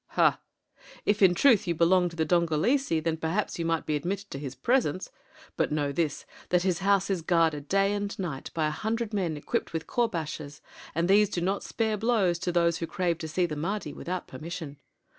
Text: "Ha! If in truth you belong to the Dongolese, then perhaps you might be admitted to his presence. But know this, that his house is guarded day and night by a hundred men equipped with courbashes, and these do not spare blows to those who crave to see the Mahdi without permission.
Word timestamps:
"Ha! 0.17 0.39
If 1.05 1.21
in 1.21 1.35
truth 1.35 1.67
you 1.67 1.75
belong 1.75 2.09
to 2.09 2.15
the 2.15 2.25
Dongolese, 2.25 2.99
then 3.03 3.17
perhaps 3.17 3.59
you 3.59 3.65
might 3.65 3.85
be 3.85 3.95
admitted 3.95 4.31
to 4.31 4.39
his 4.39 4.55
presence. 4.55 5.11
But 5.57 5.71
know 5.71 5.91
this, 5.91 6.25
that 6.49 6.63
his 6.63 6.79
house 6.79 7.11
is 7.11 7.21
guarded 7.21 7.67
day 7.67 7.93
and 7.93 8.17
night 8.17 8.49
by 8.55 8.65
a 8.65 8.71
hundred 8.71 9.13
men 9.13 9.37
equipped 9.37 9.73
with 9.73 9.85
courbashes, 9.85 10.59
and 10.95 11.07
these 11.07 11.29
do 11.29 11.39
not 11.41 11.61
spare 11.61 11.97
blows 11.97 12.39
to 12.39 12.51
those 12.51 12.77
who 12.79 12.87
crave 12.87 13.19
to 13.19 13.27
see 13.27 13.45
the 13.45 13.55
Mahdi 13.55 13.93
without 13.93 14.25
permission. 14.27 14.77